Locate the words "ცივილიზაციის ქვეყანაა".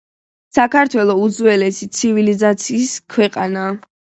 1.99-3.79